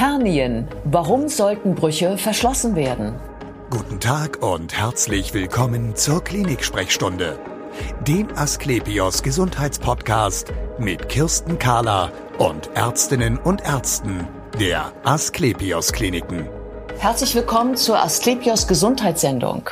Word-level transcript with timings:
Hernien. 0.00 0.66
Warum 0.84 1.28
sollten 1.28 1.74
Brüche 1.74 2.16
verschlossen 2.16 2.74
werden? 2.74 3.16
Guten 3.68 4.00
Tag 4.00 4.42
und 4.42 4.72
herzlich 4.72 5.34
willkommen 5.34 5.94
zur 5.94 6.24
Klinik-Sprechstunde, 6.24 7.38
dem 8.08 8.34
Asklepios 8.34 9.22
Gesundheitspodcast 9.22 10.54
mit 10.78 11.10
Kirsten 11.10 11.58
Kahler 11.58 12.12
und 12.38 12.70
Ärztinnen 12.72 13.36
und 13.36 13.60
Ärzten 13.60 14.26
der 14.58 14.90
Asklepios 15.04 15.92
Kliniken. 15.92 16.48
Herzlich 16.98 17.34
willkommen 17.34 17.76
zur 17.76 18.02
Asklepios 18.02 18.66
Gesundheitssendung. 18.66 19.68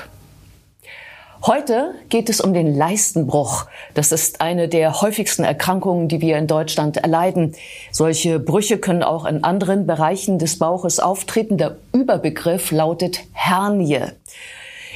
Heute 1.47 1.95
geht 2.09 2.29
es 2.29 2.41
um 2.41 2.53
den 2.53 2.77
Leistenbruch. 2.77 3.67
Das 3.95 4.11
ist 4.11 4.41
eine 4.41 4.69
der 4.69 5.01
häufigsten 5.01 5.45
Erkrankungen, 5.45 6.09
die 6.09 6.21
wir 6.21 6.37
in 6.37 6.49
Deutschland 6.49 6.97
erleiden. 6.97 7.55
Solche 7.93 8.41
Brüche 8.41 8.79
können 8.79 9.05
auch 9.05 9.25
in 9.25 9.45
anderen 9.45 9.87
Bereichen 9.87 10.41
des 10.41 10.59
Bauches 10.59 10.99
auftreten. 10.99 11.57
Der 11.57 11.77
Überbegriff 11.93 12.73
lautet 12.73 13.21
Hernie. 13.33 14.01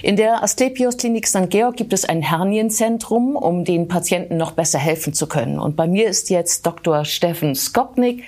In 0.02 0.16
der 0.16 0.42
Asklepios 0.42 0.96
Klinik 0.96 1.28
St. 1.28 1.48
Georg 1.48 1.77
gibt 1.77 1.92
es 1.92 2.05
ein 2.05 2.23
Hernienzentrum, 2.23 3.37
um 3.37 3.65
den 3.65 3.87
Patienten 3.87 4.37
noch 4.37 4.51
besser 4.51 4.80
helfen 4.80 5.15
zu 5.15 5.29
können. 5.29 5.60
Und 5.60 5.77
bei 5.77 5.87
mir 5.87 6.09
ist 6.09 6.29
jetzt 6.29 6.66
Dr. 6.66 7.04
Steffen 7.04 7.54
Skopnik. 7.54 8.24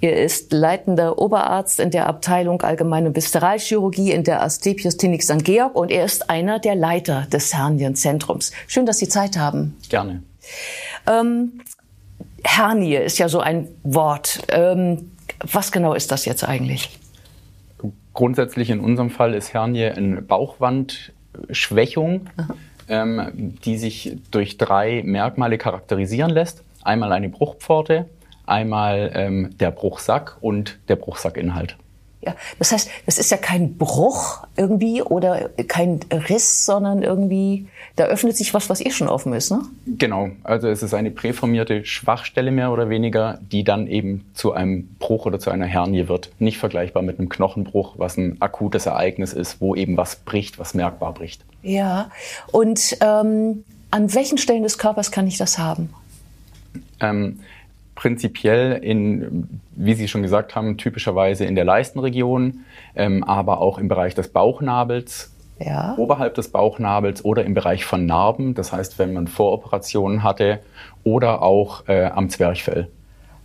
Er 0.00 0.22
ist 0.22 0.52
leitender 0.52 1.18
Oberarzt 1.18 1.80
in 1.80 1.90
der 1.90 2.06
Abteilung 2.06 2.62
Allgemeine 2.62 3.16
Visceralchirurgie 3.16 4.12
in 4.12 4.22
der 4.22 4.42
Asklepios 4.42 4.96
Klinik 4.96 5.24
St. 5.24 5.44
Georg 5.44 5.74
und 5.74 5.90
er 5.90 6.04
ist 6.04 6.30
einer 6.30 6.60
der 6.60 6.76
Leiter 6.76 7.26
des 7.32 7.52
Hernienzentrums. 7.52 8.52
Schön, 8.68 8.86
dass 8.86 8.98
Sie 8.98 9.08
Zeit 9.08 9.36
haben. 9.36 9.76
Gerne. 9.88 10.22
Ähm, 11.06 11.60
Hernie 12.44 12.94
ist 12.94 13.18
ja 13.18 13.28
so 13.28 13.40
ein 13.40 13.66
Wort. 13.82 14.44
Ähm, 14.50 15.10
was 15.40 15.72
genau 15.72 15.94
ist 15.94 16.12
das 16.12 16.26
jetzt 16.26 16.44
eigentlich? 16.44 16.96
Grundsätzlich 18.14 18.70
in 18.70 18.78
unserem 18.80 19.10
Fall 19.10 19.34
ist 19.34 19.52
Hernie 19.52 19.86
eine 19.86 20.22
Bauchwandschwächung, 20.22 22.30
ähm, 22.88 23.58
die 23.64 23.78
sich 23.78 24.16
durch 24.30 24.58
drei 24.58 25.02
Merkmale 25.04 25.58
charakterisieren 25.58 26.30
lässt. 26.30 26.62
Einmal 26.82 27.10
eine 27.12 27.28
Bruchpforte, 27.28 28.06
einmal 28.48 29.12
ähm, 29.14 29.56
der 29.58 29.70
Bruchsack 29.70 30.36
und 30.40 30.78
der 30.88 30.96
Bruchsackinhalt. 30.96 31.76
Ja, 32.20 32.34
das 32.58 32.72
heißt, 32.72 32.90
das 33.06 33.18
ist 33.18 33.30
ja 33.30 33.36
kein 33.36 33.74
Bruch 33.78 34.44
irgendwie 34.56 35.02
oder 35.02 35.50
kein 35.68 36.00
Riss, 36.12 36.64
sondern 36.64 37.04
irgendwie, 37.04 37.68
da 37.94 38.06
öffnet 38.06 38.36
sich 38.36 38.52
was, 38.54 38.68
was 38.68 38.80
eh 38.84 38.90
schon 38.90 39.08
offen 39.08 39.32
ist, 39.34 39.52
ne? 39.52 39.60
Genau, 39.86 40.30
also 40.42 40.68
es 40.68 40.82
ist 40.82 40.94
eine 40.94 41.12
präformierte 41.12 41.84
Schwachstelle 41.84 42.50
mehr 42.50 42.72
oder 42.72 42.88
weniger, 42.88 43.38
die 43.52 43.62
dann 43.62 43.86
eben 43.86 44.26
zu 44.34 44.52
einem 44.52 44.88
Bruch 44.98 45.26
oder 45.26 45.38
zu 45.38 45.50
einer 45.50 45.66
Hernie 45.66 46.08
wird. 46.08 46.30
Nicht 46.40 46.58
vergleichbar 46.58 47.04
mit 47.04 47.20
einem 47.20 47.28
Knochenbruch, 47.28 47.94
was 47.98 48.16
ein 48.16 48.42
akutes 48.42 48.86
Ereignis 48.86 49.32
ist, 49.32 49.60
wo 49.60 49.76
eben 49.76 49.96
was 49.96 50.16
bricht, 50.16 50.58
was 50.58 50.74
merkbar 50.74 51.14
bricht. 51.14 51.44
Ja, 51.62 52.10
und 52.50 52.96
ähm, 53.00 53.64
an 53.92 54.12
welchen 54.12 54.38
Stellen 54.38 54.64
des 54.64 54.76
Körpers 54.76 55.12
kann 55.12 55.28
ich 55.28 55.38
das 55.38 55.56
haben? 55.58 55.94
Ähm, 57.00 57.40
prinzipiell 57.98 58.78
in, 58.80 59.60
wie 59.74 59.94
Sie 59.94 60.06
schon 60.06 60.22
gesagt 60.22 60.54
haben, 60.54 60.76
typischerweise 60.78 61.44
in 61.44 61.56
der 61.56 61.64
Leistenregion, 61.64 62.60
ähm, 62.94 63.24
aber 63.24 63.60
auch 63.60 63.76
im 63.76 63.88
Bereich 63.88 64.14
des 64.14 64.28
Bauchnabels, 64.28 65.32
ja. 65.58 65.96
oberhalb 65.96 66.36
des 66.36 66.52
Bauchnabels 66.52 67.24
oder 67.24 67.44
im 67.44 67.54
Bereich 67.54 67.84
von 67.84 68.06
Narben, 68.06 68.54
das 68.54 68.70
heißt, 68.70 69.00
wenn 69.00 69.14
man 69.14 69.26
Voroperationen 69.26 70.22
hatte 70.22 70.60
oder 71.02 71.42
auch 71.42 71.88
äh, 71.88 72.04
am 72.04 72.30
Zwerchfell. 72.30 72.86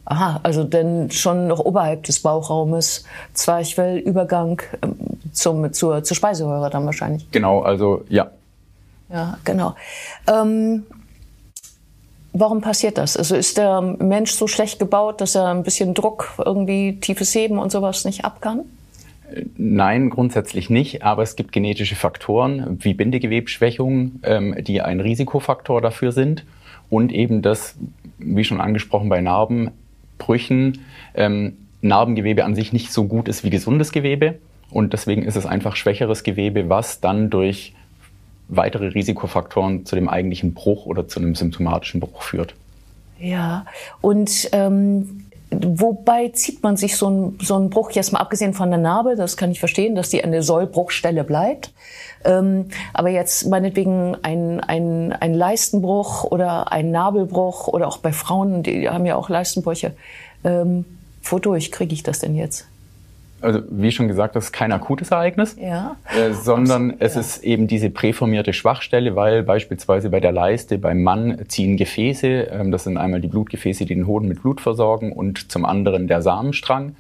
Aha, 0.06 0.40
also 0.44 0.64
denn 0.64 1.10
schon 1.10 1.48
noch 1.48 1.60
oberhalb 1.60 2.04
des 2.04 2.20
Bauchraumes, 2.20 3.06
Zwerchfellübergang 3.34 4.62
ähm, 4.84 4.96
zum, 5.32 5.74
zur, 5.74 6.04
zur 6.04 6.16
Speiseröhre 6.16 6.70
dann 6.70 6.86
wahrscheinlich. 6.86 7.32
Genau, 7.32 7.64
also 7.64 8.04
ja. 8.08 8.30
Ja, 9.10 9.40
genau. 9.46 9.74
Ähm, 10.28 10.84
Warum 12.34 12.62
passiert 12.62 12.98
das? 12.98 13.16
Also 13.16 13.36
ist 13.36 13.58
der 13.58 13.80
Mensch 13.82 14.32
so 14.32 14.48
schlecht 14.48 14.80
gebaut, 14.80 15.22
dass 15.22 15.36
er 15.36 15.50
ein 15.50 15.62
bisschen 15.62 15.94
Druck, 15.94 16.34
irgendwie 16.44 17.00
tiefes 17.00 17.34
Heben 17.36 17.60
und 17.60 17.72
sowas 17.72 18.06
nicht 18.06 18.26
ab 18.26 18.42
kann? 18.42 18.62
Nein, 19.56 20.10
grundsätzlich 20.10 20.70
nicht. 20.72 21.04
Aber 21.04 21.22
es 21.22 21.36
gibt 21.36 21.52
genetische 21.52 21.96
Faktoren 21.96 22.80
wie 22.82 22.96
Bindegewebsschwächungen, 22.96 24.20
ähm, 24.24 24.56
die 24.60 24.82
ein 24.82 25.00
Risikofaktor 25.00 25.80
dafür 25.80 26.12
sind. 26.12 26.44
Und 26.90 27.12
eben 27.12 27.44
das, 27.44 27.76
wie 28.18 28.44
schon 28.44 28.62
angesprochen 28.62 29.10
bei 29.10 29.22
Narbenbrüchen, 29.22 30.80
ähm, 31.14 31.58
Narbengewebe 31.82 32.46
an 32.46 32.56
sich 32.56 32.74
nicht 32.74 32.92
so 32.92 33.06
gut 33.06 33.28
ist 33.28 33.44
wie 33.44 33.52
gesundes 33.52 33.92
Gewebe. 33.92 34.40
Und 34.72 34.94
deswegen 34.94 35.24
ist 35.24 35.36
es 35.36 35.46
einfach 35.46 35.76
schwächeres 35.76 36.24
Gewebe, 36.24 36.70
was 36.70 37.00
dann 37.00 37.30
durch 37.30 37.74
weitere 38.48 38.88
Risikofaktoren 38.88 39.86
zu 39.86 39.96
dem 39.96 40.10
eigentlichen 40.10 40.54
Bruch 40.54 40.86
oder 40.86 41.08
zu 41.08 41.20
einem 41.20 41.36
symptomatischen 41.36 42.00
Bruch 42.00 42.22
führt. 42.22 42.56
Ja, 43.20 43.66
und 44.02 44.50
ähm, 44.52 45.26
wobei 45.50 46.30
zieht 46.30 46.64
man 46.64 46.78
sich 46.78 46.98
so 46.98 47.10
ein, 47.10 47.40
so 47.42 47.58
ein 47.58 47.70
Bruch, 47.70 47.92
jetzt 47.92 48.12
mal 48.12 48.20
abgesehen 48.20 48.54
von 48.54 48.70
der 48.70 48.80
Narbe, 48.80 49.16
das 49.16 49.38
kann 49.38 49.52
ich 49.52 49.60
verstehen, 49.60 49.96
dass 49.96 50.10
die 50.10 50.24
eine 50.24 50.44
Sollbruchstelle 50.44 51.24
bleibt. 51.24 51.72
Ähm, 52.26 52.66
aber 52.94 53.10
jetzt 53.10 53.48
meinetwegen 53.48 54.16
ein, 54.24 54.60
ein, 54.62 55.14
ein 55.14 55.34
Leistenbruch 55.34 56.24
oder 56.26 56.72
ein 56.72 56.92
Nabelbruch 56.92 57.68
oder 57.68 57.88
auch 57.88 57.98
bei 57.98 58.14
Frauen, 58.14 58.64
die 58.64 58.90
haben 58.90 59.06
ja 59.06 59.16
auch 59.16 59.30
Leistenbrüche. 59.30 59.94
Ähm, 60.44 60.86
wodurch 61.24 61.72
kriege 61.72 61.94
ich 61.94 62.04
das 62.04 62.20
denn 62.20 62.36
jetzt? 62.36 62.68
Also 63.44 63.62
wie 63.70 63.92
schon 63.92 64.08
gesagt, 64.08 64.36
das 64.36 64.46
ist 64.46 64.52
kein 64.52 64.72
akutes 64.72 65.12
Ereignis, 65.12 65.56
ja. 65.60 65.96
äh, 66.18 66.34
sondern 66.34 66.92
Absolut, 66.92 67.02
es 67.02 67.16
ja. 67.16 67.22
ist 67.22 67.44
eben 67.44 67.68
diese 67.68 67.90
präformierte 67.90 68.54
Schwachstelle, 68.54 69.16
weil 69.16 69.44
beispielsweise 69.44 70.10
bei 70.10 70.20
der 70.20 70.32
Leiste 70.32 70.78
beim 70.78 71.04
Mann 71.04 71.40
ziehen 71.48 71.78
Gefäße, 71.78 72.28
ähm, 72.28 72.72
das 72.72 72.86
sind 72.86 72.98
einmal 72.98 73.22
die 73.22 73.28
Blutgefäße, 73.28 73.86
die 73.86 73.96
den 73.96 74.08
Hoden 74.08 74.28
mit 74.28 74.42
Blut 74.42 74.62
versorgen 74.62 75.12
und 75.12 75.52
zum 75.52 75.66
anderen 75.66 76.08
der 76.08 76.22
Samenstrang 76.22 76.96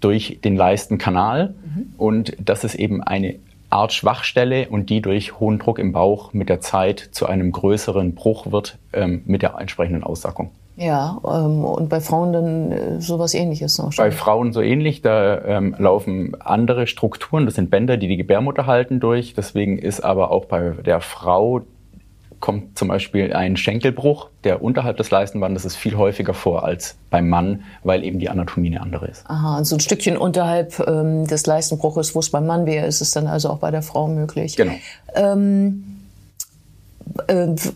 durch 0.00 0.40
den 0.44 0.56
Leistenkanal 0.56 1.54
mhm. 1.54 1.94
und 1.96 2.36
das 2.38 2.64
ist 2.64 2.74
eben 2.74 3.02
eine 3.02 3.36
Art 3.70 3.92
Schwachstelle 3.92 4.68
und 4.68 4.90
die 4.90 5.00
durch 5.00 5.40
hohen 5.40 5.58
Druck 5.58 5.78
im 5.78 5.92
Bauch 5.92 6.32
mit 6.32 6.48
der 6.48 6.60
Zeit 6.60 7.08
zu 7.10 7.26
einem 7.26 7.50
größeren 7.50 8.14
Bruch 8.14 8.52
wird 8.52 8.78
ähm, 8.92 9.22
mit 9.26 9.42
der 9.42 9.56
entsprechenden 9.58 10.04
Aussackung. 10.04 10.50
Ja, 10.76 11.18
ähm, 11.24 11.64
und 11.64 11.88
bei 11.88 12.00
Frauen 12.00 12.32
dann 12.32 12.72
äh, 12.72 13.00
sowas 13.00 13.32
ähnliches 13.34 13.78
noch. 13.78 13.94
Bei 13.96 14.10
Frauen 14.10 14.52
so 14.52 14.60
ähnlich, 14.60 15.00
da 15.00 15.42
ähm, 15.44 15.74
laufen 15.78 16.36
andere 16.40 16.86
Strukturen, 16.86 17.46
das 17.46 17.54
sind 17.54 17.70
Bänder, 17.70 17.96
die 17.96 18.08
die 18.08 18.18
Gebärmutter 18.18 18.66
halten 18.66 19.00
durch. 19.00 19.32
Deswegen 19.34 19.78
ist 19.78 20.00
aber 20.00 20.30
auch 20.30 20.44
bei 20.44 20.70
der 20.84 21.00
Frau 21.00 21.62
kommt 22.40 22.76
zum 22.78 22.88
Beispiel 22.88 23.32
ein 23.32 23.56
Schenkelbruch, 23.56 24.28
der 24.44 24.62
unterhalb 24.62 24.98
des 24.98 25.10
Leistenbandes 25.10 25.64
ist 25.64 25.76
viel 25.76 25.96
häufiger 25.96 26.34
vor 26.34 26.64
als 26.64 26.96
beim 27.10 27.28
Mann, 27.28 27.62
weil 27.82 28.04
eben 28.04 28.18
die 28.18 28.28
Anatomie 28.28 28.68
eine 28.68 28.82
andere 28.82 29.06
ist. 29.06 29.24
Aha, 29.28 29.56
also 29.56 29.76
ein 29.76 29.80
Stückchen 29.80 30.16
unterhalb 30.16 30.78
ähm, 30.86 31.26
des 31.26 31.46
Leistenbruches, 31.46 32.14
wo 32.14 32.20
es 32.20 32.30
beim 32.30 32.46
Mann 32.46 32.66
wäre, 32.66 32.86
ist 32.86 33.00
es 33.00 33.10
dann 33.10 33.26
also 33.26 33.48
auch 33.48 33.58
bei 33.58 33.70
der 33.70 33.82
Frau 33.82 34.06
möglich. 34.06 34.56
Genau. 34.56 34.74
Ähm, 35.14 35.84
äh, 35.94 35.95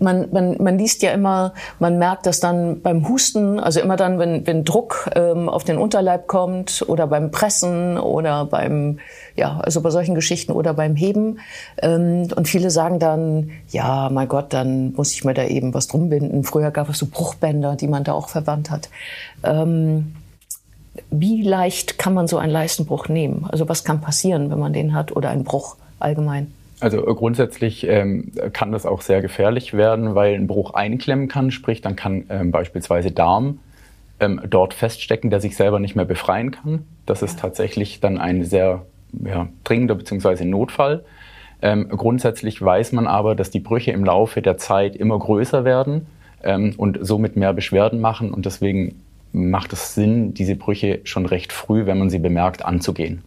man, 0.00 0.28
man, 0.32 0.56
man 0.62 0.78
liest 0.78 1.02
ja 1.02 1.12
immer, 1.12 1.54
man 1.78 1.98
merkt 1.98 2.26
das 2.26 2.40
dann 2.40 2.82
beim 2.82 3.08
Husten, 3.08 3.60
also 3.60 3.80
immer 3.80 3.96
dann, 3.96 4.18
wenn, 4.18 4.46
wenn 4.46 4.64
Druck 4.64 5.08
ähm, 5.14 5.48
auf 5.48 5.64
den 5.64 5.78
Unterleib 5.78 6.26
kommt 6.26 6.84
oder 6.88 7.06
beim 7.06 7.30
Pressen 7.30 7.98
oder 7.98 8.44
beim, 8.44 8.98
ja, 9.36 9.58
also 9.60 9.80
bei 9.80 9.90
solchen 9.90 10.14
Geschichten 10.14 10.52
oder 10.52 10.74
beim 10.74 10.96
Heben. 10.96 11.38
Ähm, 11.80 12.28
und 12.34 12.48
viele 12.48 12.70
sagen 12.70 12.98
dann, 12.98 13.50
ja, 13.70 14.08
mein 14.10 14.28
Gott, 14.28 14.52
dann 14.52 14.92
muss 14.94 15.12
ich 15.12 15.24
mir 15.24 15.34
da 15.34 15.44
eben 15.44 15.74
was 15.74 15.86
drum 15.86 16.10
binden. 16.10 16.44
Früher 16.44 16.70
gab 16.70 16.88
es 16.88 16.98
so 16.98 17.06
Bruchbänder, 17.06 17.76
die 17.76 17.88
man 17.88 18.04
da 18.04 18.12
auch 18.12 18.28
verwandt 18.28 18.70
hat. 18.70 18.90
Ähm, 19.44 20.14
wie 21.10 21.42
leicht 21.42 21.98
kann 21.98 22.14
man 22.14 22.26
so 22.26 22.36
einen 22.36 22.52
Leistenbruch 22.52 23.08
nehmen? 23.08 23.46
Also 23.50 23.68
was 23.68 23.84
kann 23.84 24.00
passieren, 24.00 24.50
wenn 24.50 24.58
man 24.58 24.72
den 24.72 24.92
hat 24.92 25.14
oder 25.14 25.30
einen 25.30 25.44
Bruch 25.44 25.76
allgemein? 25.98 26.52
Also 26.80 27.06
äh, 27.06 27.14
grundsätzlich 27.14 27.86
ähm, 27.86 28.32
kann 28.52 28.72
das 28.72 28.86
auch 28.86 29.02
sehr 29.02 29.22
gefährlich 29.22 29.74
werden, 29.74 30.14
weil 30.14 30.34
ein 30.34 30.46
Bruch 30.46 30.74
einklemmen 30.74 31.28
kann, 31.28 31.50
sprich 31.50 31.80
dann 31.80 31.96
kann 31.96 32.24
ähm, 32.30 32.50
beispielsweise 32.50 33.10
Darm 33.10 33.60
ähm, 34.18 34.40
dort 34.48 34.74
feststecken, 34.74 35.30
der 35.30 35.40
sich 35.40 35.56
selber 35.56 35.78
nicht 35.78 35.96
mehr 35.96 36.04
befreien 36.04 36.50
kann. 36.50 36.86
Das 37.06 37.22
ist 37.22 37.38
tatsächlich 37.38 38.00
dann 38.00 38.18
ein 38.18 38.44
sehr 38.44 38.84
ja, 39.24 39.48
dringender 39.64 39.94
bzw. 39.94 40.44
Notfall. 40.44 41.04
Ähm, 41.62 41.88
grundsätzlich 41.88 42.60
weiß 42.60 42.92
man 42.92 43.06
aber, 43.06 43.34
dass 43.34 43.50
die 43.50 43.60
Brüche 43.60 43.90
im 43.90 44.04
Laufe 44.04 44.40
der 44.40 44.56
Zeit 44.56 44.96
immer 44.96 45.18
größer 45.18 45.64
werden 45.64 46.06
ähm, 46.42 46.74
und 46.76 46.98
somit 47.02 47.36
mehr 47.36 47.52
Beschwerden 47.52 48.00
machen 48.00 48.32
und 48.32 48.46
deswegen 48.46 49.02
macht 49.32 49.72
es 49.72 49.94
Sinn, 49.94 50.34
diese 50.34 50.56
Brüche 50.56 51.00
schon 51.04 51.26
recht 51.26 51.52
früh, 51.52 51.86
wenn 51.86 51.98
man 51.98 52.10
sie 52.10 52.18
bemerkt, 52.18 52.64
anzugehen. 52.64 53.22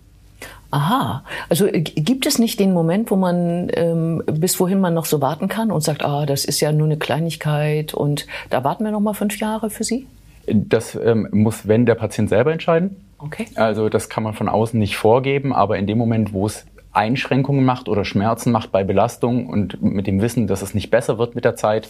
Aha, 0.74 1.24
also 1.50 1.68
äh, 1.68 1.82
gibt 1.82 2.26
es 2.26 2.40
nicht 2.40 2.60
den 2.60 2.74
Moment, 2.74 3.12
wo 3.12 3.16
man 3.16 3.70
ähm, 3.76 4.24
bis 4.26 4.60
wohin 4.60 4.82
man 4.82 4.96
noch 4.96 5.06
so 5.06 5.22
warten 5.22 5.48
kann 5.48 5.70
und 5.70 5.82
sagt, 5.82 6.04
ah, 6.04 6.26
das 6.26 6.46
ist 6.46 6.62
ja 6.62 6.72
nur 6.72 6.88
eine 6.88 6.98
Kleinigkeit 6.98 7.94
und 7.94 8.26
da 8.50 8.64
warten 8.64 8.84
wir 8.84 8.92
noch 8.92 9.00
mal 9.00 9.14
fünf 9.14 9.38
Jahre 9.40 9.70
für 9.70 9.84
Sie? 9.84 10.08
Das 10.48 10.96
ähm, 10.96 11.28
muss, 11.32 11.68
wenn 11.68 11.86
der 11.86 11.94
Patient 11.94 12.28
selber 12.28 12.52
entscheiden. 12.52 12.96
Okay. 13.20 13.46
Also 13.54 13.88
das 13.88 14.10
kann 14.10 14.24
man 14.24 14.34
von 14.34 14.50
außen 14.50 14.80
nicht 14.80 14.98
vorgeben, 14.98 15.54
aber 15.54 15.78
in 15.78 15.86
dem 15.86 16.00
Moment, 16.00 16.34
wo 16.34 16.48
es 16.48 16.66
Einschränkungen 16.92 17.64
macht 17.64 17.88
oder 17.88 18.04
Schmerzen 18.04 18.52
macht 18.52 18.72
bei 18.72 18.84
Belastung 18.84 19.46
und 19.46 19.80
mit 19.84 20.08
dem 20.08 20.22
Wissen, 20.22 20.48
dass 20.48 20.64
es 20.64 20.74
nicht 20.74 20.90
besser 20.90 21.20
wird 21.20 21.36
mit 21.36 21.46
der 21.46 21.56
Zeit, 21.56 21.88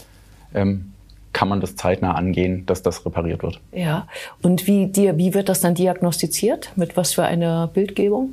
ähm, 0.53 0.91
kann 1.31 1.47
man 1.47 1.61
das 1.61 1.77
zeitnah 1.77 2.15
angehen, 2.15 2.65
dass 2.65 2.83
das 2.83 3.05
repariert 3.05 3.43
wird. 3.43 3.61
Ja, 3.71 4.07
und 4.41 4.67
wie, 4.67 4.87
dir, 4.87 5.17
wie 5.17 5.33
wird 5.33 5.47
das 5.47 5.61
dann 5.61 5.73
diagnostiziert? 5.73 6.73
Mit 6.75 6.97
was 6.97 7.13
für 7.13 7.23
einer 7.23 7.67
Bildgebung? 7.67 8.31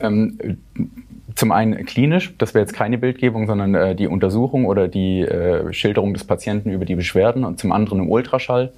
Ähm, 0.00 0.58
zum 1.34 1.52
einen 1.52 1.84
klinisch, 1.84 2.34
das 2.38 2.54
wäre 2.54 2.62
jetzt 2.64 2.72
keine 2.72 2.98
Bildgebung, 2.98 3.46
sondern 3.46 3.74
äh, 3.74 3.94
die 3.94 4.06
Untersuchung 4.06 4.64
oder 4.64 4.88
die 4.88 5.20
äh, 5.20 5.72
Schilderung 5.72 6.14
des 6.14 6.24
Patienten 6.24 6.70
über 6.70 6.84
die 6.84 6.94
Beschwerden 6.94 7.44
und 7.44 7.58
zum 7.60 7.72
anderen 7.72 8.00
im 8.00 8.10
Ultraschall. 8.10 8.72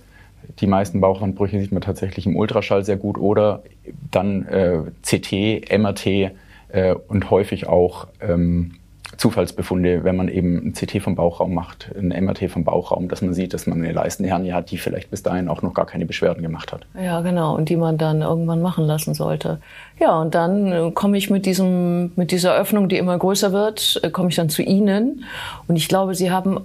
Die 0.61 0.67
meisten 0.67 1.00
Bauchwandbrüche 1.00 1.61
sieht 1.61 1.73
man 1.73 1.82
tatsächlich 1.82 2.26
im 2.26 2.37
Ultraschall 2.37 2.85
sehr 2.85 2.97
gut 2.97 3.19
oder 3.19 3.62
dann 4.11 4.47
äh, 4.47 4.79
CT, 5.03 5.70
MRT 5.79 6.06
äh, 6.06 6.94
und 7.06 7.31
häufig 7.31 7.69
auch 7.69 8.09
ähm, 8.20 8.75
Zufallsbefunde, 9.19 10.05
wenn 10.05 10.17
man 10.17 10.29
eben 10.29 10.69
ein 10.69 10.73
CT 10.73 11.03
vom 11.03 11.17
Bauchraum 11.17 11.53
macht, 11.53 11.91
ein 11.99 12.09
MRT 12.09 12.50
vom 12.50 12.62
Bauchraum, 12.62 13.09
dass 13.09 13.20
man 13.20 13.35
sieht, 13.35 13.53
dass 13.53 13.67
man 13.67 13.82
eine 13.82 13.93
Leistenhernie 13.93 14.53
hat, 14.53 14.70
die 14.70 14.79
vielleicht 14.79 15.11
bis 15.11 15.25
dahin 15.25 15.49
auch 15.49 15.61
noch 15.61 15.75
gar 15.75 15.87
keine 15.87 16.06
Beschwerden 16.06 16.41
gemacht 16.41 16.73
hat. 16.73 16.87
Ja, 16.94 17.20
genau, 17.20 17.56
und 17.56 17.69
die 17.69 17.76
man 17.76 17.99
dann 17.99 18.23
irgendwann 18.23 18.62
machen 18.62 18.87
lassen 18.87 19.15
sollte. 19.15 19.61
Ja, 19.99 20.20
und 20.20 20.37
dann 20.37 20.73
äh, 20.73 20.91
komme 20.93 21.19
ich 21.19 21.31
mit 21.31 21.47
diesem, 21.47 22.12
mit 22.15 22.31
dieser 22.31 22.56
Öffnung, 22.56 22.88
die 22.88 22.97
immer 22.97 23.19
größer 23.19 23.53
wird, 23.53 24.00
äh, 24.05 24.11
komme 24.11 24.29
ich 24.29 24.37
dann 24.37 24.50
zu 24.50 24.62
Ihnen. 24.62 25.25
Und 25.67 25.75
ich 25.75 25.88
glaube, 25.88 26.15
Sie 26.15 26.31
haben 26.31 26.61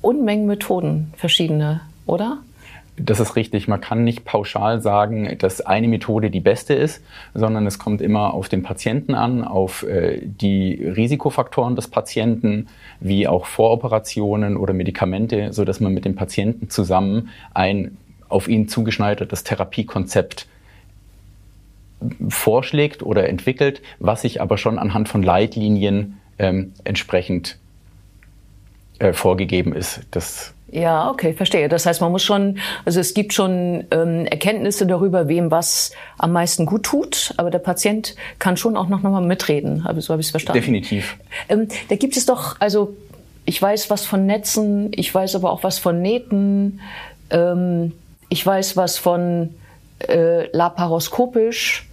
Unmengen 0.00 0.46
Methoden, 0.46 1.12
verschiedene, 1.16 1.82
oder? 2.06 2.38
Das 3.04 3.18
ist 3.18 3.34
richtig. 3.34 3.66
Man 3.66 3.80
kann 3.80 4.04
nicht 4.04 4.24
pauschal 4.24 4.80
sagen, 4.80 5.36
dass 5.38 5.60
eine 5.60 5.88
Methode 5.88 6.30
die 6.30 6.40
beste 6.40 6.74
ist, 6.74 7.02
sondern 7.34 7.66
es 7.66 7.78
kommt 7.78 8.00
immer 8.00 8.32
auf 8.32 8.48
den 8.48 8.62
Patienten 8.62 9.14
an, 9.14 9.42
auf 9.42 9.82
äh, 9.82 10.20
die 10.22 10.74
Risikofaktoren 10.74 11.74
des 11.74 11.88
Patienten, 11.88 12.68
wie 13.00 13.26
auch 13.26 13.46
Voroperationen 13.46 14.56
oder 14.56 14.72
Medikamente, 14.72 15.52
so 15.52 15.64
dass 15.64 15.80
man 15.80 15.92
mit 15.92 16.04
dem 16.04 16.14
Patienten 16.14 16.70
zusammen 16.70 17.30
ein 17.54 17.96
auf 18.28 18.46
ihn 18.46 18.68
zugeschneidertes 18.68 19.42
Therapiekonzept 19.42 20.46
vorschlägt 22.28 23.02
oder 23.02 23.28
entwickelt, 23.28 23.82
was 23.98 24.22
sich 24.22 24.40
aber 24.40 24.58
schon 24.58 24.78
anhand 24.78 25.08
von 25.08 25.22
Leitlinien 25.22 26.20
ähm, 26.38 26.72
entsprechend 26.84 27.58
äh, 29.00 29.12
vorgegeben 29.12 29.74
ist. 29.74 30.02
Das 30.12 30.54
ja, 30.72 31.10
okay, 31.10 31.34
verstehe. 31.34 31.68
Das 31.68 31.84
heißt, 31.84 32.00
man 32.00 32.10
muss 32.10 32.22
schon, 32.22 32.58
also 32.86 32.98
es 32.98 33.12
gibt 33.12 33.34
schon 33.34 33.84
ähm, 33.90 34.24
Erkenntnisse 34.24 34.86
darüber, 34.86 35.28
wem 35.28 35.50
was 35.50 35.92
am 36.16 36.32
meisten 36.32 36.64
gut 36.64 36.84
tut, 36.84 37.34
aber 37.36 37.50
der 37.50 37.58
Patient 37.58 38.16
kann 38.38 38.56
schon 38.56 38.78
auch 38.78 38.88
noch, 38.88 39.02
noch 39.02 39.10
mal 39.10 39.20
mitreden. 39.20 39.84
Aber 39.86 40.00
so 40.00 40.12
habe 40.12 40.22
ich 40.22 40.28
es 40.28 40.30
verstanden. 40.30 40.58
Definitiv. 40.58 41.18
Ähm, 41.50 41.68
da 41.90 41.96
gibt 41.96 42.16
es 42.16 42.24
doch, 42.24 42.56
also 42.58 42.96
ich 43.44 43.60
weiß 43.60 43.90
was 43.90 44.06
von 44.06 44.24
Netzen, 44.24 44.92
ich 44.94 45.14
weiß 45.14 45.34
aber 45.36 45.52
auch 45.52 45.62
was 45.62 45.78
von 45.78 46.00
Nähten, 46.00 46.80
ähm, 47.28 47.92
ich 48.30 48.44
weiß 48.44 48.78
was 48.78 48.96
von 48.96 49.54
äh, 50.08 50.50
laparoskopisch 50.56 51.86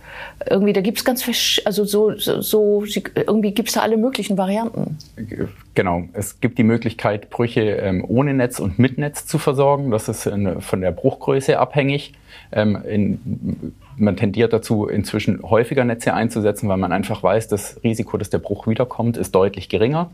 irgendwie, 0.50 0.74
da 0.74 0.81
gibt 0.81 0.98
es 0.98 1.06
ganz, 1.06 1.25
also 1.66 1.83
so, 1.83 2.18
so, 2.18 2.42
so 2.42 2.83
irgendwie 3.16 3.51
gibt 3.51 3.69
es 3.69 3.75
da 3.75 3.81
alle 3.81 3.98
möglichen 3.98 4.38
Varianten. 4.38 4.98
Genau, 5.75 6.04
es 6.13 6.39
gibt 6.39 6.57
die 6.57 6.63
Möglichkeit, 6.63 7.30
Brüche 7.30 7.62
ähm, 7.62 8.06
ohne 8.07 8.33
Netz 8.33 8.60
und 8.60 8.80
mit 8.80 8.98
Netz 8.98 9.25
zu 9.25 9.38
versorgen. 9.38 9.92
Das 9.92 10.07
ist 10.07 10.30
von 10.60 10.81
der 10.81 10.92
Bruchgröße 10.92 11.60
abhängig. 11.60 12.13
Ähm, 12.51 12.77
in, 12.88 13.74
man 13.98 14.16
tendiert 14.16 14.54
dazu, 14.54 14.88
inzwischen 14.88 15.44
häufiger 15.44 15.83
Netze 15.83 16.13
einzusetzen, 16.13 16.69
weil 16.69 16.77
man 16.77 16.92
einfach 16.92 17.22
weiß, 17.22 17.48
das 17.48 17.81
Risiko, 17.83 18.18
dass 18.18 18.30
der 18.30 18.39
Bruch 18.39 18.68
wiederkommt, 18.68 19.18
ist 19.18 19.36
deutlich 19.36 19.69
geringer. 19.69 20.10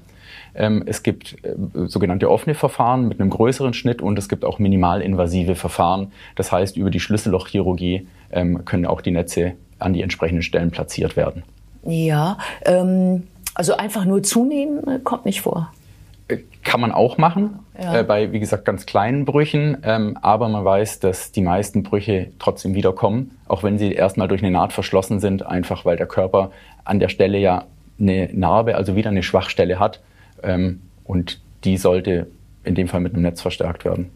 Ähm, 0.55 0.83
es 0.85 1.03
gibt 1.03 1.35
äh, 1.43 1.55
sogenannte 1.85 2.29
offene 2.29 2.55
Verfahren 2.55 3.07
mit 3.07 3.19
einem 3.19 3.29
größeren 3.29 3.73
Schnitt 3.73 4.01
und 4.01 4.17
es 4.17 4.27
gibt 4.27 4.43
auch 4.43 4.59
minimalinvasive 4.59 5.55
Verfahren. 5.55 6.11
Das 6.35 6.51
heißt, 6.51 6.77
über 6.77 6.89
die 6.89 6.99
Schlüssellochchirurgie 6.99 8.07
können 8.65 8.85
auch 8.85 9.01
die 9.01 9.11
Netze 9.11 9.53
an 9.79 9.93
die 9.93 10.01
entsprechenden 10.01 10.43
Stellen 10.43 10.71
platziert 10.71 11.15
werden. 11.15 11.43
Ja, 11.83 12.37
ähm, 12.65 13.27
also 13.53 13.77
einfach 13.77 14.05
nur 14.05 14.23
zunehmen 14.23 14.87
äh, 14.87 14.99
kommt 14.99 15.25
nicht 15.25 15.41
vor. 15.41 15.71
Äh, 16.27 16.39
kann 16.63 16.81
man 16.81 16.91
auch 16.91 17.17
machen, 17.17 17.59
ja. 17.79 17.99
äh, 17.99 18.03
bei, 18.03 18.31
wie 18.31 18.39
gesagt, 18.39 18.65
ganz 18.65 18.85
kleinen 18.85 19.25
Brüchen. 19.25 19.77
Ähm, 19.83 20.17
aber 20.21 20.49
man 20.49 20.65
weiß, 20.65 20.99
dass 20.99 21.31
die 21.31 21.41
meisten 21.41 21.83
Brüche 21.83 22.31
trotzdem 22.39 22.73
wiederkommen, 22.73 23.37
auch 23.47 23.63
wenn 23.63 23.77
sie 23.77 23.93
erstmal 23.93 24.27
durch 24.27 24.41
eine 24.41 24.51
Naht 24.51 24.73
verschlossen 24.73 25.19
sind, 25.19 25.45
einfach 25.45 25.85
weil 25.85 25.97
der 25.97 26.07
Körper 26.07 26.51
an 26.83 26.99
der 26.99 27.09
Stelle 27.09 27.37
ja 27.37 27.65
eine 27.99 28.29
Narbe, 28.33 28.75
also 28.75 28.95
wieder 28.95 29.09
eine 29.09 29.23
Schwachstelle 29.23 29.79
hat. 29.79 30.01
Ähm, 30.43 30.81
und 31.03 31.39
die 31.63 31.77
sollte 31.77 32.27
in 32.63 32.75
dem 32.75 32.87
Fall 32.87 32.99
mit 32.99 33.13
einem 33.13 33.21
Netz 33.21 33.41
verstärkt 33.41 33.85
werden. 33.85 34.09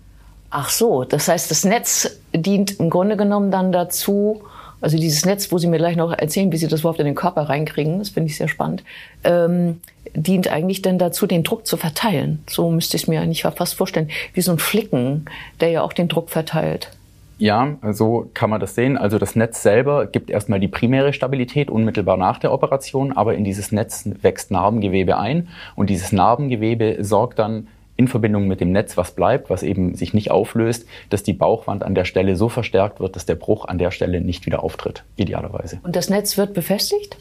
Ach 0.49 0.69
so, 0.69 1.03
das 1.03 1.27
heißt, 1.27 1.51
das 1.51 1.63
Netz 1.63 2.19
dient 2.33 2.79
im 2.79 2.89
Grunde 2.89 3.15
genommen 3.15 3.51
dann 3.51 3.71
dazu, 3.71 4.41
also 4.81 4.97
dieses 4.97 5.25
Netz, 5.25 5.51
wo 5.51 5.57
Sie 5.57 5.67
mir 5.67 5.77
gleich 5.77 5.95
noch 5.95 6.11
erzählen, 6.11 6.51
wie 6.51 6.57
Sie 6.57 6.67
das 6.67 6.81
überhaupt 6.81 6.99
in 6.99 7.05
den 7.05 7.15
Körper 7.15 7.43
reinkriegen, 7.43 7.99
das 7.99 8.09
finde 8.09 8.29
ich 8.29 8.37
sehr 8.37 8.47
spannend, 8.47 8.83
ähm, 9.23 9.81
dient 10.15 10.51
eigentlich 10.51 10.81
dann 10.81 10.97
dazu, 10.97 11.27
den 11.27 11.43
Druck 11.43 11.67
zu 11.67 11.77
verteilen. 11.77 12.43
So 12.47 12.69
müsste 12.69 12.97
ich 12.97 13.03
es 13.03 13.07
mir 13.07 13.21
eigentlich 13.21 13.43
fast 13.43 13.75
vorstellen, 13.75 14.09
wie 14.33 14.41
so 14.41 14.51
ein 14.51 14.59
Flicken, 14.59 15.25
der 15.59 15.69
ja 15.69 15.81
auch 15.81 15.93
den 15.93 16.07
Druck 16.07 16.29
verteilt. 16.29 16.91
Ja, 17.39 17.77
so 17.91 18.29
kann 18.33 18.49
man 18.49 18.59
das 18.59 18.75
sehen. 18.75 18.97
Also 18.97 19.17
das 19.17 19.37
Netz 19.37 19.63
selber 19.63 20.07
gibt 20.07 20.29
erstmal 20.29 20.59
die 20.59 20.67
primäre 20.67 21.13
Stabilität 21.13 21.69
unmittelbar 21.69 22.17
nach 22.17 22.37
der 22.37 22.51
Operation, 22.51 23.13
aber 23.13 23.35
in 23.35 23.45
dieses 23.45 23.71
Netz 23.71 24.09
wächst 24.21 24.51
Narbengewebe 24.51 25.17
ein 25.17 25.47
und 25.75 25.89
dieses 25.89 26.11
Narbengewebe 26.11 26.97
sorgt 26.99 27.39
dann 27.39 27.67
in 27.99 28.07
Verbindung 28.07 28.47
mit 28.47 28.61
dem 28.61 28.71
Netz 28.71 28.95
was 28.95 29.11
bleibt, 29.11 29.49
was 29.49 29.61
eben 29.61 29.93
sich 29.93 30.13
nicht 30.13 30.31
auflöst, 30.31 30.87
dass 31.09 31.21
die 31.21 31.33
Bauchwand 31.33 31.83
an 31.83 31.95
der 31.95 32.05
Stelle 32.05 32.37
so 32.37 32.47
verstärkt 32.47 33.01
wird, 33.01 33.17
dass 33.17 33.25
der 33.25 33.35
Bruch 33.35 33.65
an 33.65 33.77
der 33.77 33.91
Stelle 33.91 34.21
nicht 34.21 34.45
wieder 34.45 34.63
auftritt, 34.63 35.03
idealerweise. 35.17 35.81
Und 35.83 35.97
das 35.97 36.09
Netz 36.09 36.37
wird 36.37 36.53
befestigt? 36.53 37.17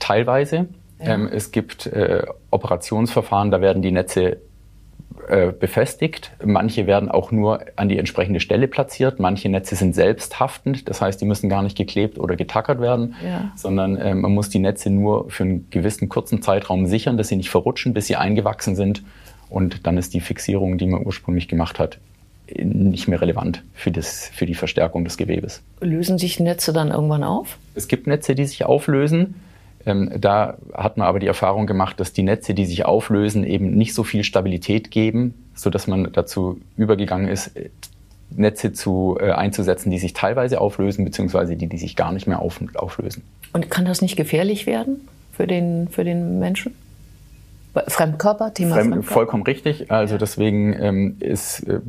Teilweise. 0.00 0.68
Ja. 0.98 1.12
Ähm, 1.12 1.28
es 1.30 1.52
gibt 1.52 1.84
äh, 1.88 2.24
Operationsverfahren, 2.50 3.50
da 3.50 3.60
werden 3.60 3.82
die 3.82 3.92
Netze 3.92 4.38
äh, 5.28 5.52
befestigt. 5.52 6.32
Manche 6.42 6.86
werden 6.86 7.10
auch 7.10 7.30
nur 7.30 7.60
an 7.76 7.90
die 7.90 7.98
entsprechende 7.98 8.40
Stelle 8.40 8.66
platziert. 8.66 9.20
Manche 9.20 9.50
Netze 9.50 9.76
sind 9.76 9.94
selbsthaftend, 9.94 10.88
das 10.88 11.02
heißt, 11.02 11.20
die 11.20 11.26
müssen 11.26 11.50
gar 11.50 11.62
nicht 11.62 11.76
geklebt 11.76 12.18
oder 12.18 12.34
getackert 12.34 12.80
werden, 12.80 13.14
ja. 13.22 13.52
sondern 13.56 13.96
äh, 13.96 14.14
man 14.14 14.32
muss 14.32 14.48
die 14.48 14.58
Netze 14.58 14.88
nur 14.88 15.28
für 15.28 15.42
einen 15.42 15.68
gewissen 15.68 16.08
kurzen 16.08 16.40
Zeitraum 16.40 16.86
sichern, 16.86 17.18
dass 17.18 17.28
sie 17.28 17.36
nicht 17.36 17.50
verrutschen, 17.50 17.92
bis 17.92 18.06
sie 18.06 18.16
eingewachsen 18.16 18.74
sind 18.74 19.02
und 19.54 19.86
dann 19.86 19.96
ist 19.98 20.14
die 20.14 20.20
Fixierung, 20.20 20.78
die 20.78 20.86
man 20.86 21.06
ursprünglich 21.06 21.46
gemacht 21.46 21.78
hat, 21.78 21.98
nicht 22.52 23.06
mehr 23.06 23.20
relevant 23.20 23.62
für, 23.72 23.92
das, 23.92 24.28
für 24.34 24.46
die 24.46 24.56
Verstärkung 24.56 25.04
des 25.04 25.16
Gewebes. 25.16 25.62
Lösen 25.80 26.18
sich 26.18 26.40
Netze 26.40 26.72
dann 26.72 26.90
irgendwann 26.90 27.22
auf? 27.22 27.56
Es 27.74 27.86
gibt 27.86 28.08
Netze, 28.08 28.34
die 28.34 28.44
sich 28.44 28.66
auflösen. 28.66 29.36
Ähm, 29.86 30.10
da 30.18 30.58
hat 30.74 30.96
man 30.96 31.06
aber 31.06 31.20
die 31.20 31.28
Erfahrung 31.28 31.66
gemacht, 31.66 32.00
dass 32.00 32.12
die 32.12 32.24
Netze, 32.24 32.52
die 32.52 32.66
sich 32.66 32.84
auflösen, 32.84 33.44
eben 33.44 33.76
nicht 33.76 33.94
so 33.94 34.02
viel 34.02 34.24
Stabilität 34.24 34.90
geben, 34.90 35.34
sodass 35.54 35.86
man 35.86 36.10
dazu 36.12 36.60
übergegangen 36.76 37.28
ist, 37.28 37.52
Netze 38.30 38.72
zu, 38.72 39.16
äh, 39.20 39.30
einzusetzen, 39.30 39.90
die 39.90 39.98
sich 39.98 40.14
teilweise 40.14 40.60
auflösen, 40.60 41.04
beziehungsweise 41.04 41.56
die, 41.56 41.68
die 41.68 41.78
sich 41.78 41.94
gar 41.94 42.12
nicht 42.12 42.26
mehr 42.26 42.40
auf, 42.40 42.60
auflösen. 42.74 43.22
Und 43.52 43.70
kann 43.70 43.84
das 43.84 44.02
nicht 44.02 44.16
gefährlich 44.16 44.66
werden 44.66 45.06
für 45.32 45.46
den, 45.46 45.88
für 45.88 46.02
den 46.02 46.40
Menschen? 46.40 46.74
Fremdkörper, 47.88 48.54
Thema 48.54 48.74
Fremd, 48.74 48.90
Fremdkörper. 48.90 49.12
Vollkommen 49.12 49.42
richtig. 49.42 49.90
Also 49.90 50.18
deswegen 50.18 50.72
ähm, 50.74 51.16
ist 51.20 51.60
äh, 51.68 51.80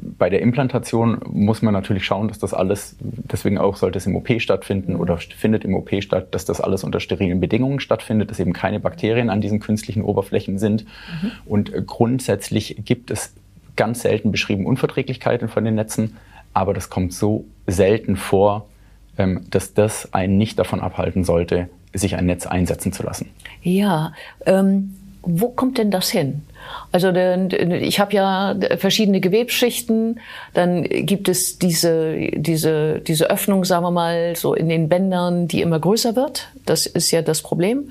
bei 0.00 0.30
der 0.30 0.42
Implantation 0.42 1.20
muss 1.26 1.62
man 1.62 1.72
natürlich 1.72 2.04
schauen, 2.04 2.28
dass 2.28 2.38
das 2.38 2.54
alles, 2.54 2.96
deswegen 3.00 3.58
auch 3.58 3.76
sollte 3.76 3.98
es 3.98 4.06
im 4.06 4.16
OP 4.16 4.28
stattfinden 4.40 4.94
mhm. 4.94 5.00
oder 5.00 5.18
findet 5.18 5.64
im 5.64 5.74
OP 5.74 5.90
statt, 6.00 6.34
dass 6.34 6.44
das 6.44 6.60
alles 6.60 6.84
unter 6.84 7.00
sterilen 7.00 7.40
Bedingungen 7.40 7.80
stattfindet, 7.80 8.30
dass 8.30 8.38
eben 8.38 8.52
keine 8.52 8.80
Bakterien 8.80 9.30
an 9.30 9.40
diesen 9.40 9.60
künstlichen 9.60 10.02
Oberflächen 10.02 10.58
sind. 10.58 10.84
Mhm. 10.84 11.30
Und 11.46 11.74
äh, 11.74 11.82
grundsätzlich 11.84 12.82
gibt 12.84 13.10
es 13.10 13.34
ganz 13.76 14.02
selten 14.02 14.32
beschrieben 14.32 14.66
Unverträglichkeiten 14.66 15.48
von 15.48 15.64
den 15.64 15.74
Netzen, 15.74 16.16
aber 16.52 16.74
das 16.74 16.90
kommt 16.90 17.12
so 17.12 17.44
selten 17.66 18.16
vor, 18.16 18.66
ähm, 19.16 19.46
dass 19.50 19.74
das 19.74 20.12
einen 20.14 20.38
nicht 20.38 20.58
davon 20.58 20.80
abhalten 20.80 21.24
sollte, 21.24 21.68
sich 21.92 22.16
ein 22.16 22.26
Netz 22.26 22.46
einsetzen 22.46 22.92
zu 22.92 23.02
lassen. 23.02 23.30
Ja, 23.62 24.12
ähm, 24.46 24.94
wo 25.22 25.48
kommt 25.48 25.78
denn 25.78 25.90
das 25.90 26.10
hin? 26.10 26.42
Also 26.92 27.10
ich 27.10 28.00
habe 28.00 28.14
ja 28.14 28.54
verschiedene 28.78 29.20
Gewebsschichten, 29.20 30.20
dann 30.54 30.84
gibt 30.84 31.28
es 31.28 31.58
diese, 31.58 32.30
diese, 32.32 33.00
diese 33.00 33.30
Öffnung, 33.30 33.64
sagen 33.64 33.84
wir 33.84 33.90
mal, 33.90 34.36
so 34.36 34.54
in 34.54 34.68
den 34.68 34.88
Bändern, 34.88 35.48
die 35.48 35.62
immer 35.62 35.78
größer 35.78 36.16
wird. 36.16 36.48
Das 36.66 36.86
ist 36.86 37.10
ja 37.10 37.22
das 37.22 37.42
Problem. 37.42 37.90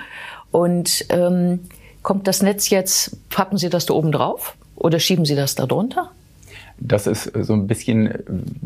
Und 0.51 1.05
ähm, 1.10 1.60
kommt 2.03 2.27
das 2.27 2.41
Netz 2.41 2.69
jetzt, 2.69 3.29
packen 3.29 3.57
Sie 3.57 3.69
das 3.69 3.86
da 3.86 3.93
oben 3.93 4.12
drauf 4.12 4.55
oder 4.75 5.00
schieben 5.00 5.25
Sie 5.25 5.36
das 5.36 5.55
da 5.55 5.65
drunter? 5.65 6.12
Das 6.79 7.07
ist 7.07 7.31
so 7.34 7.53
ein 7.53 7.65
bisschen, 7.65 8.13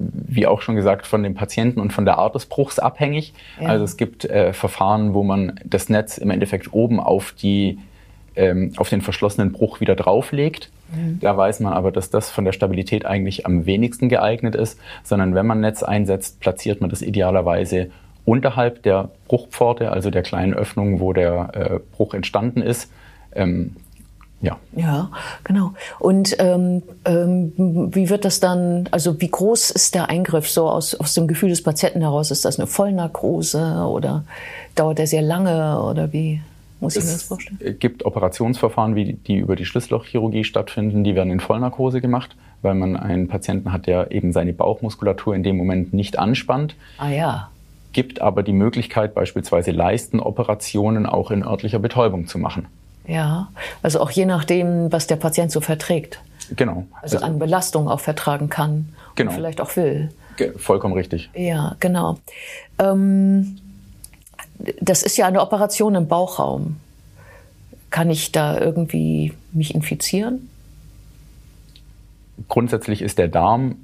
wie 0.03 0.45
auch 0.45 0.61
schon 0.61 0.75
gesagt, 0.75 1.07
von 1.07 1.23
dem 1.23 1.33
Patienten 1.33 1.79
und 1.79 1.93
von 1.93 2.03
der 2.03 2.17
Art 2.17 2.35
des 2.35 2.45
Bruchs 2.45 2.77
abhängig. 2.77 3.33
Ja. 3.59 3.69
Also 3.69 3.85
es 3.85 3.95
gibt 3.95 4.25
äh, 4.25 4.51
Verfahren, 4.51 5.13
wo 5.13 5.23
man 5.23 5.59
das 5.63 5.87
Netz 5.87 6.17
im 6.17 6.29
Endeffekt 6.29 6.73
oben 6.73 6.99
auf 6.99 7.31
die 7.31 7.79
ähm, 8.35 8.73
auf 8.77 8.89
den 8.89 9.01
verschlossenen 9.01 9.51
Bruch 9.51 9.79
wieder 9.79 9.95
drauflegt. 9.95 10.69
Mhm. 10.93 11.19
Da 11.19 11.35
weiß 11.35 11.59
man 11.61 11.73
aber, 11.73 11.91
dass 11.91 12.09
das 12.09 12.29
von 12.29 12.45
der 12.45 12.51
Stabilität 12.51 13.05
eigentlich 13.05 13.45
am 13.45 13.65
wenigsten 13.65 14.09
geeignet 14.09 14.55
ist, 14.55 14.79
sondern 15.03 15.35
wenn 15.35 15.45
man 15.45 15.61
Netz 15.61 15.83
einsetzt, 15.83 16.39
platziert 16.39 16.81
man 16.81 16.89
das 16.89 17.01
idealerweise 17.01 17.91
unterhalb 18.25 18.83
der 18.83 19.09
Bruchpforte, 19.27 19.91
also 19.91 20.09
der 20.11 20.21
kleinen 20.21 20.53
Öffnung, 20.53 20.99
wo 20.99 21.13
der 21.13 21.49
äh, 21.53 21.79
Bruch 21.95 22.13
entstanden 22.13 22.61
ist. 22.61 22.91
Ähm, 23.33 23.75
ja. 24.41 24.57
Ja, 24.75 25.11
genau. 25.43 25.73
Und 25.99 26.35
ähm, 26.39 26.81
ähm, 27.05 27.53
wie 27.93 28.09
wird 28.09 28.25
das 28.25 28.39
dann, 28.39 28.89
also 28.91 29.21
wie 29.21 29.29
groß 29.29 29.69
ist 29.69 29.93
der 29.93 30.09
Eingriff 30.09 30.49
so 30.49 30.67
aus, 30.67 30.95
aus 30.95 31.13
dem 31.13 31.27
Gefühl 31.27 31.49
des 31.49 31.61
Patienten 31.61 32.01
heraus? 32.01 32.31
Ist 32.31 32.43
das 32.43 32.59
eine 32.59 32.67
Vollnarkose 32.67 33.85
oder 33.85 34.23
dauert 34.75 34.97
der 34.97 35.07
sehr 35.07 35.21
lange 35.21 35.81
oder 35.83 36.11
wie? 36.11 36.41
Muss 36.81 36.95
ich 36.95 37.03
mir 37.03 37.11
das 37.11 37.23
vorstellen? 37.23 37.59
Es 37.63 37.79
gibt 37.79 38.05
Operationsverfahren, 38.05 38.95
wie 38.95 39.13
die 39.13 39.37
über 39.37 39.55
die 39.55 39.65
Schlüssellochchirurgie 39.65 40.43
stattfinden, 40.43 41.03
die 41.03 41.15
werden 41.15 41.31
in 41.31 41.39
Vollnarkose 41.39 42.01
gemacht, 42.01 42.35
weil 42.63 42.73
man 42.73 42.97
einen 42.97 43.27
Patienten 43.27 43.71
hat, 43.71 43.85
der 43.85 44.11
eben 44.11 44.33
seine 44.33 44.51
Bauchmuskulatur 44.51 45.35
in 45.35 45.43
dem 45.43 45.57
Moment 45.57 45.93
nicht 45.93 46.17
anspannt. 46.17 46.75
Ah 46.97 47.09
ja. 47.09 47.49
Gibt 47.93 48.19
aber 48.19 48.41
die 48.41 48.53
Möglichkeit, 48.53 49.13
beispielsweise 49.13 49.71
Leistenoperationen 49.71 51.05
auch 51.05 51.29
in 51.29 51.43
örtlicher 51.43 51.79
Betäubung 51.79 52.25
zu 52.25 52.39
machen. 52.39 52.65
Ja, 53.07 53.49
also 53.83 53.99
auch 53.99 54.09
je 54.09 54.25
nachdem, 54.25 54.91
was 54.91 55.05
der 55.05 55.17
Patient 55.17 55.51
so 55.51 55.61
verträgt. 55.61 56.19
Genau. 56.55 56.87
Also, 57.01 57.17
also 57.17 57.25
an 57.27 57.39
Belastung 57.39 57.89
auch 57.89 57.99
vertragen 57.99 58.49
kann 58.49 58.89
genau. 59.15 59.29
und 59.29 59.35
vielleicht 59.35 59.61
auch 59.61 59.75
will. 59.75 60.09
Vollkommen 60.57 60.95
richtig. 60.95 61.29
Ja, 61.35 61.75
genau. 61.79 62.17
Ähm, 62.79 63.57
das 64.79 65.03
ist 65.03 65.17
ja 65.17 65.27
eine 65.27 65.41
Operation 65.41 65.95
im 65.95 66.07
Bauchraum. 66.07 66.77
Kann 67.89 68.09
ich 68.09 68.31
da 68.31 68.59
irgendwie 68.59 69.33
mich 69.51 69.75
infizieren? 69.75 70.49
Grundsätzlich 72.47 73.01
ist 73.01 73.17
der 73.17 73.27
Darm 73.27 73.75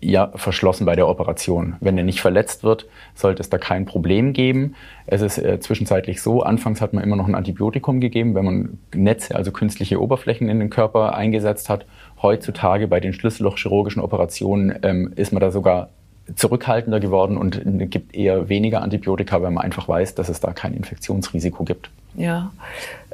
ja 0.00 0.32
verschlossen 0.34 0.86
bei 0.86 0.96
der 0.96 1.08
Operation. 1.08 1.76
Wenn 1.80 1.98
er 1.98 2.04
nicht 2.04 2.20
verletzt 2.20 2.64
wird, 2.64 2.86
sollte 3.14 3.42
es 3.42 3.50
da 3.50 3.58
kein 3.58 3.84
Problem 3.84 4.32
geben. 4.32 4.74
Es 5.06 5.20
ist 5.20 5.38
äh, 5.38 5.60
zwischenzeitlich 5.60 6.22
so, 6.22 6.42
anfangs 6.42 6.80
hat 6.80 6.92
man 6.92 7.04
immer 7.04 7.16
noch 7.16 7.28
ein 7.28 7.34
Antibiotikum 7.34 8.00
gegeben, 8.00 8.34
wenn 8.34 8.44
man 8.44 8.78
Netze, 8.94 9.34
also 9.34 9.52
künstliche 9.52 10.00
Oberflächen 10.00 10.48
in 10.48 10.58
den 10.58 10.70
Körper 10.70 11.14
eingesetzt 11.14 11.68
hat. 11.68 11.84
Heutzutage 12.22 12.88
bei 12.88 13.00
den 13.00 13.12
schlüssellochchirurgischen 13.12 14.00
Operationen 14.00 14.78
ähm, 14.82 15.12
ist 15.16 15.32
man 15.32 15.40
da 15.40 15.50
sogar 15.50 15.90
zurückhaltender 16.36 17.00
geworden 17.00 17.36
und 17.36 17.62
gibt 17.90 18.14
eher 18.14 18.48
weniger 18.48 18.82
Antibiotika, 18.82 19.42
weil 19.42 19.50
man 19.50 19.64
einfach 19.64 19.88
weiß, 19.88 20.14
dass 20.14 20.28
es 20.28 20.40
da 20.40 20.52
kein 20.52 20.74
Infektionsrisiko 20.74 21.64
gibt. 21.64 21.90
Ja. 22.14 22.52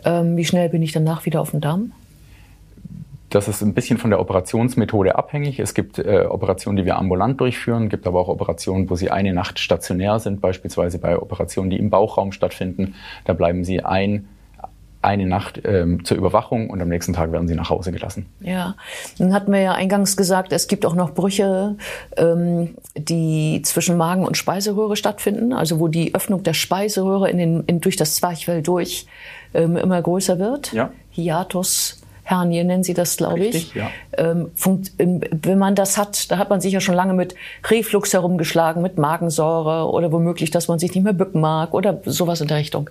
Ähm, 0.04 0.36
wie 0.36 0.44
schnell 0.44 0.68
bin 0.68 0.82
ich 0.82 0.92
danach 0.92 1.26
wieder 1.26 1.40
auf 1.40 1.50
dem 1.50 1.60
Damm? 1.60 1.92
Das 3.30 3.48
ist 3.48 3.60
ein 3.60 3.74
bisschen 3.74 3.98
von 3.98 4.10
der 4.10 4.20
Operationsmethode 4.20 5.16
abhängig. 5.16 5.58
Es 5.58 5.74
gibt 5.74 5.98
äh, 5.98 6.26
Operationen, 6.28 6.76
die 6.76 6.84
wir 6.84 6.96
ambulant 6.96 7.40
durchführen, 7.40 7.88
gibt 7.88 8.06
aber 8.06 8.20
auch 8.20 8.28
Operationen, 8.28 8.88
wo 8.88 8.94
sie 8.94 9.10
eine 9.10 9.34
Nacht 9.34 9.58
stationär 9.58 10.20
sind, 10.20 10.40
beispielsweise 10.40 10.98
bei 10.98 11.18
Operationen, 11.18 11.70
die 11.70 11.76
im 11.76 11.90
Bauchraum 11.90 12.30
stattfinden. 12.30 12.94
Da 13.24 13.32
bleiben 13.32 13.64
sie 13.64 13.84
ein 13.84 14.28
eine 15.06 15.24
Nacht 15.24 15.62
ähm, 15.64 16.04
zur 16.04 16.16
Überwachung 16.16 16.68
und 16.68 16.82
am 16.82 16.88
nächsten 16.88 17.12
Tag 17.12 17.30
werden 17.30 17.46
sie 17.46 17.54
nach 17.54 17.70
Hause 17.70 17.92
gelassen. 17.92 18.26
Ja, 18.40 18.74
dann 19.18 19.32
hatten 19.32 19.52
wir 19.52 19.60
ja 19.60 19.72
eingangs 19.72 20.16
gesagt, 20.16 20.52
es 20.52 20.66
gibt 20.66 20.84
auch 20.84 20.96
noch 20.96 21.14
Brüche, 21.14 21.76
ähm, 22.16 22.74
die 22.96 23.62
zwischen 23.62 23.96
Magen 23.96 24.26
und 24.26 24.36
Speiseröhre 24.36 24.96
stattfinden, 24.96 25.52
also 25.52 25.78
wo 25.78 25.86
die 25.86 26.14
Öffnung 26.14 26.42
der 26.42 26.54
Speiseröhre 26.54 27.30
in 27.30 27.38
den, 27.38 27.64
in, 27.66 27.80
durch 27.80 27.96
das 27.96 28.16
Zwerchfell 28.16 28.62
durch 28.62 29.06
ähm, 29.54 29.76
immer 29.76 30.02
größer 30.02 30.38
wird. 30.40 30.72
Ja. 30.72 30.90
Hiatus. 31.10 32.02
Hernie 32.24 32.64
nennen 32.64 32.82
sie 32.82 32.92
das, 32.92 33.16
glaube 33.16 33.44
ich. 33.44 33.72
Ja. 33.74 33.88
Ähm, 34.18 34.50
wenn 34.98 35.58
man 35.58 35.76
das 35.76 35.96
hat, 35.96 36.28
da 36.32 36.38
hat 36.38 36.50
man 36.50 36.60
sich 36.60 36.72
ja 36.72 36.80
schon 36.80 36.96
lange 36.96 37.14
mit 37.14 37.36
Reflux 37.70 38.12
herumgeschlagen, 38.12 38.82
mit 38.82 38.98
Magensäure 38.98 39.88
oder 39.88 40.10
womöglich, 40.10 40.50
dass 40.50 40.66
man 40.66 40.80
sich 40.80 40.92
nicht 40.92 41.04
mehr 41.04 41.12
bücken 41.12 41.40
mag 41.40 41.72
oder 41.72 42.00
sowas 42.04 42.40
in 42.40 42.48
der 42.48 42.56
Richtung. 42.56 42.90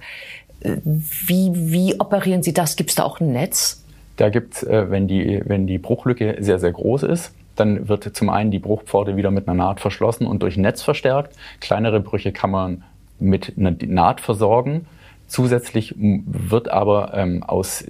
Wie, 0.84 1.52
wie 1.54 2.00
operieren 2.00 2.44
Sie 2.44 2.54
das? 2.54 2.76
Gibt 2.76 2.90
es 2.92 2.96
da 2.96 3.04
auch 3.04 3.20
ein 3.20 3.32
Netz? 3.32 3.84
Da 4.18 4.30
gibt 4.30 4.56
es, 4.56 4.64
äh, 4.64 4.90
wenn, 4.90 5.08
die, 5.08 5.42
wenn 5.46 5.68
die 5.68 5.78
Bruchlücke 5.78 6.38
sehr, 6.40 6.60
sehr 6.60 6.72
groß 6.72 7.04
ist, 7.04 7.34
dann 7.56 7.88
wird 7.88 8.16
zum 8.16 8.30
einen 8.30 8.52
die 8.52 8.60
Bruchpforte 8.60 9.16
wieder 9.16 9.32
mit 9.32 9.48
einer 9.48 9.56
Naht 9.56 9.80
verschlossen 9.80 10.28
und 10.28 10.44
durch 10.44 10.58
Netz 10.58 10.82
verstärkt. 10.82 11.36
Kleinere 11.62 12.00
Brüche 12.00 12.32
kann 12.32 12.52
man 12.52 12.84
mit 13.20 13.54
einer 13.58 13.76
Naht 13.86 14.22
versorgen. 14.22 14.88
Zusätzlich 15.28 15.96
wird 15.98 16.70
aber 16.70 17.14
ähm, 17.16 17.44
aus 17.44 17.86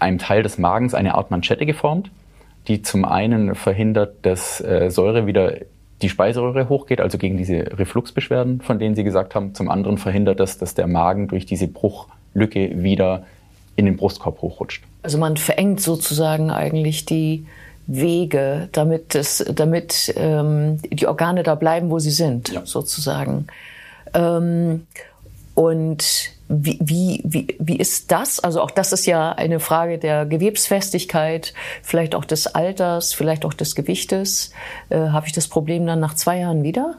einem 0.00 0.18
Teil 0.18 0.42
des 0.42 0.58
Magens 0.58 0.94
eine 0.94 1.14
Art 1.14 1.30
Manschette 1.30 1.66
geformt, 1.66 2.10
die 2.68 2.82
zum 2.82 3.04
einen 3.04 3.54
verhindert, 3.54 4.14
dass 4.22 4.60
äh, 4.60 4.90
Säure 4.90 5.26
wieder 5.26 5.54
die 6.02 6.08
Speiseröhre 6.08 6.68
hochgeht, 6.68 7.00
also 7.00 7.18
gegen 7.18 7.36
diese 7.36 7.78
Refluxbeschwerden, 7.78 8.62
von 8.62 8.78
denen 8.78 8.94
Sie 8.94 9.04
gesagt 9.04 9.34
haben. 9.34 9.54
Zum 9.54 9.68
anderen 9.68 9.98
verhindert 9.98 10.40
das, 10.40 10.56
dass 10.56 10.74
der 10.74 10.86
Magen 10.86 11.28
durch 11.28 11.44
diese 11.44 11.68
Bruchlücke 12.32 12.82
wieder 12.82 13.24
in 13.76 13.86
den 13.86 13.96
Brustkorb 13.96 14.42
hochrutscht. 14.42 14.84
Also 15.02 15.18
man 15.18 15.36
verengt 15.36 15.80
sozusagen 15.80 16.50
eigentlich 16.50 17.06
die 17.06 17.46
Wege, 17.86 18.68
damit, 18.72 19.14
es, 19.14 19.44
damit 19.52 20.12
ähm, 20.16 20.80
die 20.82 21.06
Organe 21.06 21.42
da 21.42 21.54
bleiben, 21.54 21.90
wo 21.90 21.98
sie 21.98 22.10
sind, 22.10 22.50
ja. 22.50 22.62
sozusagen. 22.64 23.46
Ähm, 24.14 24.86
und 25.54 26.30
wie, 26.48 26.78
wie, 26.80 27.22
wie, 27.24 27.56
wie 27.58 27.76
ist 27.76 28.10
das? 28.12 28.40
Also 28.40 28.60
auch 28.60 28.70
das 28.70 28.92
ist 28.92 29.06
ja 29.06 29.32
eine 29.32 29.60
Frage 29.60 29.98
der 29.98 30.26
Gewebsfestigkeit, 30.26 31.54
vielleicht 31.82 32.14
auch 32.14 32.24
des 32.24 32.46
Alters, 32.48 33.12
vielleicht 33.14 33.44
auch 33.44 33.54
des 33.54 33.74
Gewichtes. 33.74 34.52
Äh, 34.88 34.98
Habe 34.98 35.26
ich 35.26 35.32
das 35.32 35.48
Problem 35.48 35.86
dann 35.86 36.00
nach 36.00 36.14
zwei 36.14 36.38
Jahren 36.38 36.62
wieder? 36.62 36.96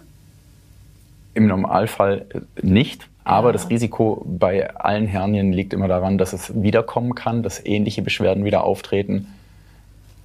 Im 1.34 1.48
Normalfall 1.48 2.26
nicht. 2.62 3.08
Aber 3.24 3.50
ja. 3.50 3.54
das 3.54 3.70
Risiko 3.70 4.26
bei 4.28 4.76
allen 4.76 5.08
Hernien 5.08 5.54
liegt 5.54 5.74
immer 5.74 5.88
daran, 5.88 6.18
dass 6.18 6.34
es 6.34 6.62
wiederkommen 6.62 7.16
kann, 7.16 7.44
dass 7.44 7.64
ähnliche 7.64 8.02
Beschwerden 8.02 8.44
wieder 8.46 8.64
auftreten 8.64 9.28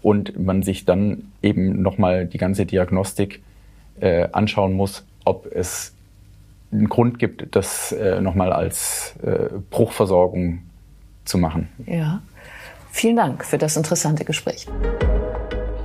und 0.02 0.38
man 0.38 0.62
sich 0.62 0.84
dann 0.84 1.32
eben 1.42 1.82
nochmal 1.82 2.26
die 2.26 2.38
ganze 2.38 2.64
Diagnostik 2.64 3.42
äh, 4.00 4.28
anschauen 4.32 4.72
muss, 4.72 5.04
ob 5.24 5.46
es 5.52 5.92
einen 6.72 6.88
Grund 6.88 7.18
gibt, 7.18 7.54
das 7.54 7.92
äh, 7.92 8.20
nochmal 8.20 8.52
als 8.52 9.14
äh, 9.22 9.48
Bruchversorgung 9.70 10.60
zu 11.24 11.38
machen. 11.38 11.68
Ja, 11.86 12.22
vielen 12.90 13.16
Dank 13.16 13.44
für 13.44 13.58
das 13.58 13.76
interessante 13.76 14.24
Gespräch. 14.24 14.66